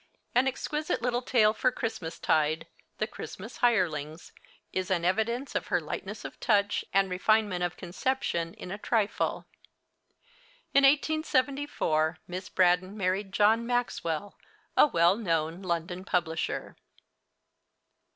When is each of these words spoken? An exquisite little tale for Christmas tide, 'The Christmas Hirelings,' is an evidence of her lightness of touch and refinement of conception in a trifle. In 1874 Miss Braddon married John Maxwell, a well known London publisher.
An 0.33 0.47
exquisite 0.47 1.03
little 1.03 1.21
tale 1.21 1.53
for 1.53 1.71
Christmas 1.71 2.17
tide, 2.17 2.65
'The 2.97 3.05
Christmas 3.05 3.57
Hirelings,' 3.57 4.31
is 4.73 4.89
an 4.89 5.05
evidence 5.05 5.53
of 5.53 5.67
her 5.67 5.79
lightness 5.79 6.25
of 6.25 6.39
touch 6.39 6.83
and 6.91 7.07
refinement 7.07 7.63
of 7.63 7.77
conception 7.77 8.55
in 8.55 8.71
a 8.71 8.79
trifle. 8.79 9.45
In 10.73 10.85
1874 10.85 12.17
Miss 12.27 12.49
Braddon 12.49 12.97
married 12.97 13.31
John 13.31 13.67
Maxwell, 13.67 14.39
a 14.75 14.87
well 14.87 15.15
known 15.17 15.61
London 15.61 16.03
publisher. 16.03 16.75